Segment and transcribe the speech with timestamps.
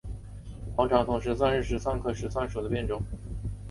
[0.75, 2.99] 黄长筒石蒜是石蒜科石蒜属的变种。